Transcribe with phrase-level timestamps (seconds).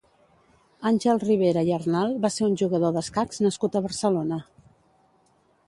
[0.91, 4.41] Àngel Ribera i Arnal va ser un jugador d'escacs nascut a Barcelona.